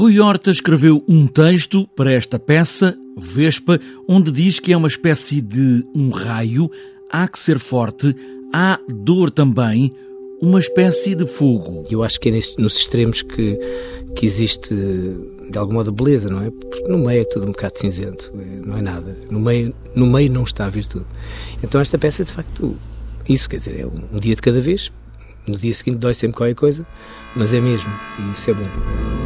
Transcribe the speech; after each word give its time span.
Rui 0.00 0.18
Horta 0.18 0.50
escreveu 0.50 1.04
um 1.06 1.26
texto 1.26 1.86
para 1.88 2.10
esta 2.10 2.38
peça, 2.38 2.96
Vespa, 3.18 3.78
onde 4.08 4.32
diz 4.32 4.58
que 4.58 4.72
é 4.72 4.76
uma 4.76 4.88
espécie 4.88 5.42
de 5.42 5.84
um 5.94 6.08
raio, 6.08 6.70
há 7.12 7.28
que 7.28 7.38
ser 7.38 7.58
forte, 7.58 8.16
há 8.50 8.80
dor 8.88 9.30
também, 9.30 9.90
uma 10.40 10.58
espécie 10.58 11.14
de 11.14 11.26
fogo. 11.26 11.84
Eu 11.90 12.02
acho 12.02 12.18
que 12.18 12.30
é 12.30 12.32
nos 12.32 12.78
extremos 12.78 13.20
que, 13.20 13.58
que 14.16 14.24
existe 14.24 14.74
de 14.74 15.58
algum 15.58 15.74
modo 15.74 15.92
beleza, 15.92 16.30
não 16.30 16.44
é? 16.44 16.50
Porque 16.50 16.82
no 16.88 16.96
meio 16.96 17.20
é 17.20 17.24
tudo 17.24 17.42
um 17.44 17.52
bocado 17.52 17.78
cinzento, 17.78 18.32
é, 18.38 18.66
não 18.66 18.78
é 18.78 18.80
nada. 18.80 19.14
No 19.30 19.38
meio, 19.38 19.74
no 19.94 20.06
meio 20.06 20.32
não 20.32 20.44
está 20.44 20.64
a 20.64 20.70
virtude. 20.70 21.04
Então 21.62 21.78
esta 21.78 21.98
peça 21.98 22.22
é 22.22 22.24
de 22.24 22.32
facto 22.32 22.74
isso, 23.28 23.50
quer 23.50 23.56
dizer, 23.56 23.78
é 23.78 23.84
um 23.84 24.18
dia 24.18 24.34
de 24.34 24.40
cada 24.40 24.62
vez. 24.62 24.90
No 25.46 25.58
dia 25.58 25.74
seguinte 25.74 25.98
dói 25.98 26.14
sempre 26.14 26.38
qualquer 26.38 26.54
coisa, 26.54 26.86
mas 27.36 27.52
é 27.52 27.60
mesmo, 27.60 27.92
e 28.18 28.32
isso 28.32 28.48
é 28.48 28.54
bom. 28.54 29.19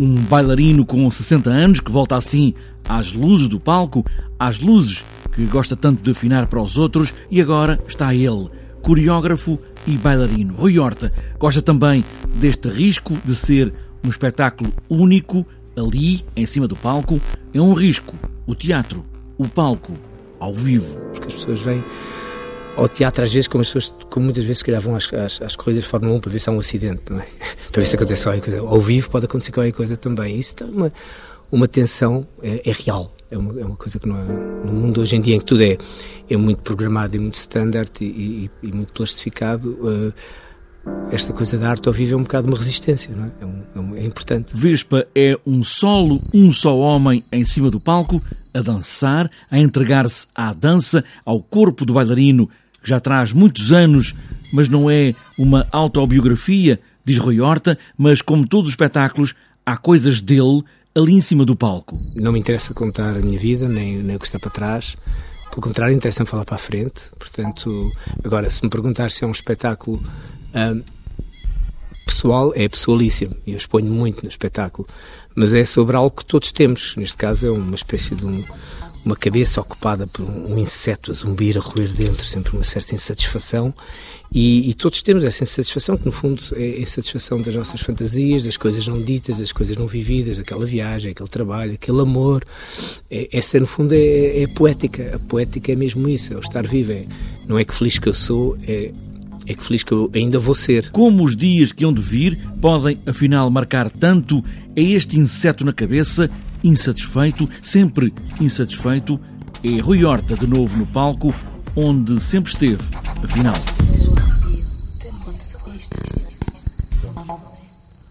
Um 0.00 0.14
bailarino 0.22 0.86
com 0.86 1.10
60 1.10 1.50
anos 1.50 1.78
que 1.78 1.92
volta 1.92 2.16
assim 2.16 2.54
às 2.88 3.12
luzes 3.12 3.48
do 3.48 3.60
palco, 3.60 4.02
às 4.38 4.58
luzes 4.58 5.04
que 5.30 5.44
gosta 5.44 5.76
tanto 5.76 6.02
de 6.02 6.10
afinar 6.10 6.46
para 6.46 6.62
os 6.62 6.78
outros, 6.78 7.12
e 7.30 7.38
agora 7.38 7.78
está 7.86 8.14
ele, 8.14 8.48
coreógrafo 8.80 9.58
e 9.86 9.98
bailarino. 9.98 10.54
Rui 10.54 10.78
Horta 10.78 11.12
gosta 11.38 11.60
também 11.60 12.02
deste 12.36 12.70
risco 12.70 13.18
de 13.26 13.34
ser 13.34 13.74
um 14.02 14.08
espetáculo 14.08 14.72
único 14.88 15.46
ali, 15.76 16.22
em 16.34 16.46
cima 16.46 16.66
do 16.66 16.76
palco. 16.76 17.20
É 17.52 17.60
um 17.60 17.74
risco. 17.74 18.16
O 18.46 18.54
teatro, 18.54 19.04
o 19.36 19.46
palco, 19.46 19.92
ao 20.38 20.54
vivo. 20.54 20.98
Porque 21.12 21.26
as 21.28 21.34
pessoas 21.34 21.60
vêm 21.60 21.84
ao 22.80 22.88
teatro 22.88 23.22
às 23.22 23.32
vezes 23.32 23.46
como 23.46 23.60
as 23.60 23.68
pessoas, 23.68 23.94
como 24.08 24.24
muitas 24.24 24.44
vezes 24.44 24.62
calhar 24.62 24.80
vão 24.80 24.96
às, 24.96 25.12
às, 25.12 25.42
às, 25.42 25.54
corridas 25.54 25.84
de 25.84 25.90
Fórmula 25.90 26.14
1 26.16 26.20
para 26.20 26.32
ver 26.32 26.38
se 26.38 26.48
há 26.48 26.52
um 26.52 26.58
acidente, 26.58 27.02
é? 27.12 27.26
para 27.70 27.82
ver 27.82 27.86
se 27.86 27.94
acontece 27.94 28.24
qualquer 28.24 28.40
coisa. 28.40 28.60
Ao 28.60 28.80
vivo 28.80 29.10
pode 29.10 29.26
acontecer 29.26 29.52
qualquer 29.52 29.72
coisa 29.72 29.96
também. 29.96 30.38
Isso 30.38 30.56
dá 30.56 30.64
uma, 30.64 30.92
uma 31.52 31.68
tensão, 31.68 32.26
é, 32.42 32.68
é 32.68 32.72
real. 32.72 33.14
É 33.30 33.38
uma, 33.38 33.60
é 33.60 33.64
uma, 33.64 33.76
coisa 33.76 33.98
que 34.00 34.08
não 34.08 34.18
é, 34.18 34.24
no 34.24 34.72
mundo 34.72 35.00
hoje 35.00 35.14
em 35.14 35.20
dia 35.20 35.36
em 35.36 35.38
que 35.38 35.44
tudo 35.44 35.62
é, 35.62 35.78
é 36.28 36.36
muito 36.36 36.62
programado 36.62 37.14
e 37.14 37.18
muito 37.20 37.36
standard 37.36 37.92
e, 38.00 38.04
e, 38.04 38.50
e 38.60 38.72
muito 38.72 38.92
plastificado, 38.92 39.68
uh, 39.82 40.12
esta 41.12 41.32
coisa 41.32 41.56
da 41.56 41.70
arte 41.70 41.86
ao 41.86 41.92
vivo 41.92 42.14
é 42.14 42.16
um 42.16 42.22
bocado 42.22 42.48
uma 42.48 42.56
resistência, 42.56 43.14
não 43.14 43.26
é? 43.26 43.30
É, 43.40 43.78
um, 43.78 43.94
é, 43.94 44.00
é 44.00 44.04
importante. 44.04 44.50
Vespa 44.52 45.06
é 45.14 45.38
um 45.46 45.62
solo, 45.62 46.20
um 46.34 46.52
só 46.52 46.76
homem 46.76 47.22
em 47.30 47.44
cima 47.44 47.70
do 47.70 47.78
palco, 47.78 48.20
a 48.52 48.60
dançar, 48.62 49.30
a 49.48 49.58
entregar-se 49.58 50.26
à 50.34 50.52
dança, 50.52 51.04
ao 51.24 51.40
corpo 51.40 51.84
do 51.84 51.94
bailarino, 51.94 52.48
que 52.82 52.88
já 52.88 53.00
traz 53.00 53.32
muitos 53.32 53.72
anos, 53.72 54.14
mas 54.52 54.68
não 54.68 54.90
é 54.90 55.14
uma 55.38 55.66
autobiografia, 55.70 56.80
diz 57.04 57.18
Rui 57.18 57.40
Horta, 57.40 57.78
mas 57.96 58.22
como 58.22 58.46
todos 58.46 58.68
os 58.68 58.72
espetáculos, 58.72 59.34
há 59.64 59.76
coisas 59.76 60.20
dele 60.20 60.62
ali 60.94 61.14
em 61.14 61.20
cima 61.20 61.44
do 61.44 61.56
palco. 61.56 61.96
Não 62.16 62.32
me 62.32 62.40
interessa 62.40 62.74
contar 62.74 63.16
a 63.16 63.20
minha 63.20 63.38
vida, 63.38 63.68
nem, 63.68 63.98
nem 63.98 64.16
o 64.16 64.18
que 64.18 64.26
está 64.26 64.38
para 64.38 64.50
trás. 64.50 64.96
Pelo 65.50 65.62
contrário, 65.62 65.94
interessa-me 65.94 66.28
falar 66.28 66.44
para 66.44 66.56
a 66.56 66.58
frente. 66.58 67.10
Portanto, 67.18 67.90
agora, 68.24 68.48
se 68.48 68.62
me 68.62 68.70
perguntar 68.70 69.10
se 69.10 69.24
é 69.24 69.26
um 69.26 69.32
espetáculo 69.32 70.00
hum, 70.54 70.82
pessoal, 72.06 72.52
é 72.54 72.68
pessoalíssimo. 72.68 73.36
Eu 73.46 73.56
exponho 73.56 73.90
muito 73.92 74.22
no 74.22 74.28
espetáculo. 74.28 74.86
Mas 75.34 75.54
é 75.54 75.64
sobre 75.64 75.96
algo 75.96 76.14
que 76.14 76.24
todos 76.24 76.52
temos. 76.52 76.94
Neste 76.96 77.16
caso, 77.16 77.46
é 77.46 77.50
uma 77.50 77.74
espécie 77.74 78.14
de 78.14 78.24
um, 78.24 78.44
uma 79.04 79.16
cabeça 79.16 79.60
ocupada 79.60 80.06
por 80.06 80.24
um 80.24 80.58
inseto 80.58 81.10
a 81.10 81.14
zumbir, 81.14 81.56
a 81.56 81.60
roer 81.60 81.92
dentro, 81.92 82.24
sempre 82.24 82.54
uma 82.54 82.64
certa 82.64 82.94
insatisfação. 82.94 83.74
E, 84.32 84.70
e, 84.70 84.74
todos 84.74 85.02
temos 85.02 85.24
essa 85.24 85.42
insatisfação, 85.42 85.96
que 85.96 86.06
no 86.06 86.12
fundo 86.12 86.40
é 86.52 86.62
a 86.62 86.80
insatisfação 86.80 87.42
das 87.42 87.52
nossas 87.54 87.80
fantasias, 87.80 88.44
das 88.44 88.56
coisas 88.56 88.86
não 88.86 89.02
ditas, 89.02 89.38
das 89.38 89.50
coisas 89.50 89.76
não 89.76 89.88
vividas, 89.88 90.38
aquela 90.38 90.64
viagem, 90.64 91.10
aquele 91.10 91.28
trabalho, 91.28 91.72
aquele 91.72 92.00
amor. 92.00 92.44
É, 93.10 93.28
essa, 93.32 93.58
no 93.58 93.66
fundo, 93.66 93.92
é, 93.92 94.42
é, 94.42 94.46
poética. 94.46 95.16
A 95.16 95.18
poética 95.18 95.72
é 95.72 95.74
mesmo 95.74 96.08
isso, 96.08 96.32
é 96.32 96.36
o 96.36 96.40
estar 96.40 96.64
vivo. 96.64 96.92
É, 96.92 97.06
não 97.48 97.58
é 97.58 97.64
que 97.64 97.74
feliz 97.74 97.98
que 97.98 98.08
eu 98.08 98.14
sou, 98.14 98.56
é, 98.68 98.92
é 99.46 99.54
que 99.54 99.64
feliz 99.64 99.82
que 99.82 99.90
eu 99.90 100.08
ainda 100.14 100.38
vou 100.38 100.54
ser. 100.54 100.90
Como 100.90 101.24
os 101.24 101.34
dias 101.34 101.72
que 101.72 101.84
hão 101.84 101.92
de 101.92 102.00
vir 102.00 102.38
podem, 102.60 103.00
afinal, 103.06 103.50
marcar 103.50 103.90
tanto 103.90 104.44
é 104.76 104.82
este 104.82 105.18
inseto 105.18 105.64
na 105.64 105.72
cabeça, 105.72 106.30
insatisfeito, 106.62 107.48
sempre 107.62 108.12
insatisfeito, 108.40 109.20
é 109.62 109.80
Rui 109.80 110.04
Horta 110.04 110.36
de 110.36 110.46
novo 110.46 110.76
no 110.78 110.86
palco, 110.86 111.34
onde 111.76 112.20
sempre 112.20 112.50
esteve, 112.52 112.82
afinal. 113.22 113.54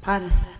Para. 0.01 0.58